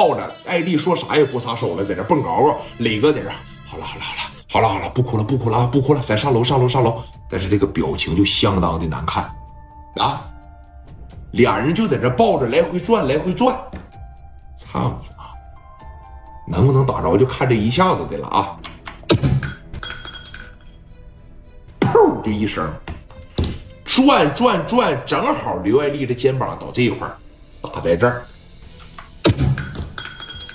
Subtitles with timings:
[0.00, 2.58] 抱着艾丽，说啥也不撒手了，在这蹦高高。
[2.78, 3.28] 磊哥在这，
[3.66, 7.02] 好了好了好了好了好了，不哭了不哭了不哭了，咱上楼上楼上楼。
[7.28, 9.30] 但是这个表情就相当的难看
[9.96, 10.26] 啊！
[11.32, 13.54] 俩人就在这抱着来回转来回转，
[14.58, 16.56] 操你妈！
[16.56, 18.56] 能不能打着就看这一下子的了啊！
[21.78, 22.66] 砰就一声。
[23.84, 27.06] 转转转，正好刘爱丽的肩膀到这一块
[27.60, 28.24] 打在这儿，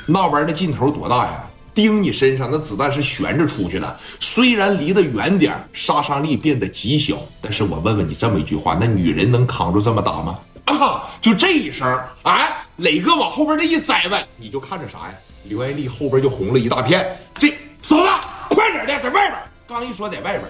[0.06, 1.44] 那玩意儿的劲头多大呀？
[1.74, 4.00] 钉你身上，那子弹是悬着出去的。
[4.22, 10.40] 虽然离得远点杀伤力变得极小，但是我问问你这么一句话，那女人能扛住这么打吗？
[10.66, 11.04] 啊！
[11.22, 15.14] 就这一声，哎，磊哥往后边这一栽问，你就看着啥呀？
[15.44, 17.06] 刘爱丽后边就红了一大片。
[17.34, 17.50] 这
[17.82, 18.06] 嫂子，
[18.50, 19.34] 快点的，在外边。
[19.68, 20.44] 刚一说在外边。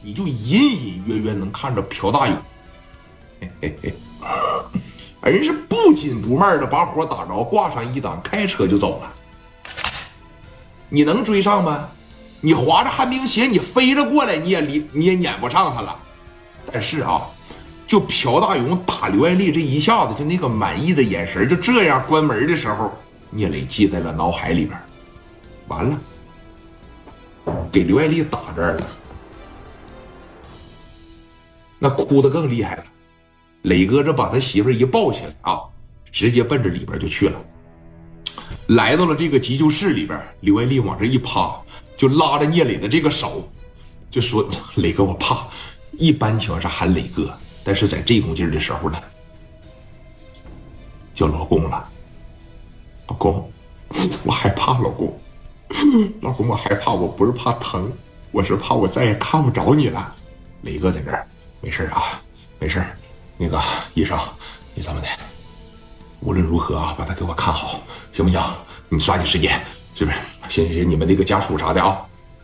[0.00, 2.36] 你就隐隐约约能看着朴大勇，
[3.40, 3.94] 嘿嘿嘿
[5.22, 9.12] 人是不紧不慢的把火打着，挂上一档，开车就走了。
[10.88, 11.88] 你能追上吗？
[12.40, 15.98] 你划着旱冰鞋，你飞着过来，你也离你也撵不上他了。
[16.72, 17.22] 但是啊，
[17.86, 22.92] 就朴大勇打刘爱丽这一下子，就那个满意的眼神，就这样关门的时候，
[23.30, 24.78] 聂磊记在了脑海里边。
[25.66, 25.98] 完了，
[27.72, 28.86] 给刘爱丽打这儿了。
[31.78, 32.84] 那哭的更厉害了，
[33.62, 35.60] 磊哥这把他媳妇一抱起来啊，
[36.12, 37.40] 直接奔着里边就去了。
[38.68, 41.60] 来到了这个急救室里边，刘爱丽往这一趴，
[41.96, 43.48] 就拉着聂磊的这个手，
[44.10, 45.46] 就说：“磊哥，我怕。”
[45.98, 48.98] 一般情况下喊磊哥，但是在这股劲儿的时候呢，
[51.14, 51.88] 叫老公了。
[53.08, 53.50] 老公，
[54.24, 55.18] 我害怕，老公，
[56.20, 57.90] 老公，我害怕，我不是怕疼，
[58.30, 60.14] 我是怕我再也看不着你了。
[60.62, 61.26] 磊哥在这儿。
[61.60, 62.22] 没事啊，
[62.60, 62.78] 没事
[63.40, 63.62] 那个
[63.94, 64.18] 医生，
[64.74, 65.06] 你这么的，
[66.18, 67.80] 无论如何啊，把他给我看好，
[68.12, 68.42] 行不行？
[68.88, 70.16] 你抓紧时间，是不是？
[70.48, 71.98] 行行行，你们那个家属啥的啊，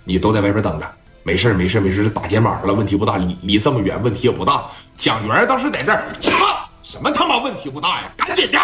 [0.04, 0.94] 你都在外边等着。
[1.24, 3.16] 没事没事没事打肩膀上了，问题不大。
[3.16, 4.64] 离离这么远，问题也不大。
[4.96, 8.12] 蒋元当时在这儿，操，什么他妈问题不大呀？
[8.16, 8.58] 赶紧的，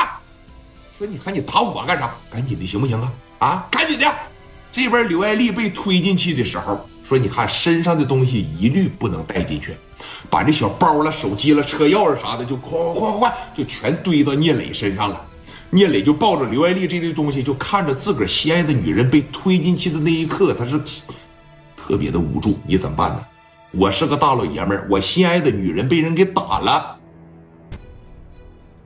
[0.99, 2.11] 说你看你打我干啥？
[2.31, 3.13] 赶紧的，行不行啊？
[3.41, 4.07] 啊，赶紧的。
[4.71, 9.75] 这边刘爱丽被推进去的时候，说你看身上的东西一律不能带进去。
[10.29, 15.21] 把这小包了、手机了、车钥匙啥的，就哐哐哐就全堆到聂磊身上了。
[15.71, 20.81] 聂磊就抱着刘爱丽这堆东西，就看着自个儿心爱的女人被推进去的那一刻，他是
[21.77, 22.59] 特别的无助。
[22.67, 23.25] 你怎么办呢？
[23.73, 26.97] 我是个大老爷们儿，我心爱的女人被人给打了，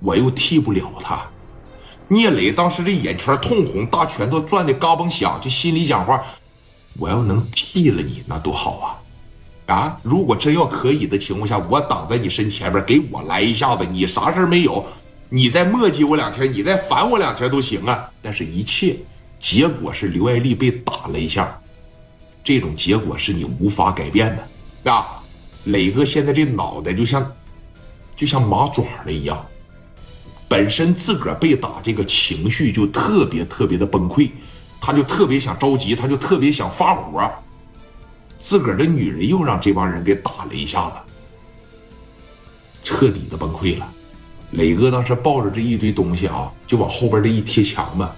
[0.01, 1.23] 我又替不了他。
[2.07, 6.23] 聂磊当时这眼圈通红，大拳头攥的嘎嘣响，就心里讲话：
[6.99, 9.01] 我要能替了你，那多好啊！
[9.67, 9.99] 啊！
[10.03, 14.85] 如果真要可以的情况下，我挡在你身前边，给我来一下子，你啥事没有，
[15.29, 18.11] 你再磨叽我两天，你再烦我两天都行啊。
[18.21, 18.97] 但是，一切
[19.39, 21.59] 结果是刘爱丽被打了一下，
[22.43, 24.37] 这种结果是你无法改变
[24.85, 25.23] 的，啊！
[25.65, 27.33] 磊哥现在这脑袋就像
[28.15, 29.43] 就像麻爪了一样，
[30.47, 34.31] 本身自个儿被打，这个情绪就特别特别的崩溃，
[34.79, 37.27] 他就特别想着急，他就特别想发火。
[38.45, 40.97] 自个儿的女人又让这帮人给打了一下子，
[42.85, 43.91] 彻底的崩溃了。
[44.51, 48.15] 磊哥当时抱着这一堆东西啊，就往后边这一贴墙嘛，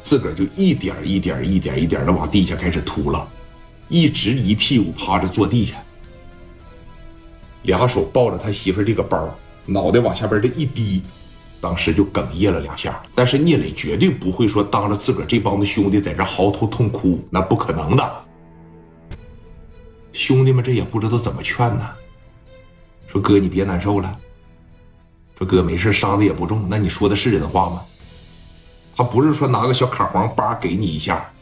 [0.00, 3.28] 自个儿就一点一点一点一点的往地下开始秃了，
[3.90, 5.76] 一直一屁股趴着坐地下，
[7.64, 9.28] 两手抱着他媳妇这个包，
[9.66, 11.02] 脑袋往下边这一低，
[11.60, 13.02] 当时就哽咽了两下。
[13.14, 18.24] 但是聂磊绝对不会说当着自个儿这帮子兄弟在这嚎啕痛哭，那不可能的。
[20.12, 21.90] 兄弟们，这也不知道怎么劝呢。
[23.06, 24.18] 说哥，你别难受了。
[25.38, 26.66] 说哥没事，伤的也不重。
[26.68, 27.82] 那你说的是人话吗？
[28.96, 31.32] 他不是说拿个小卡簧叭给你一下，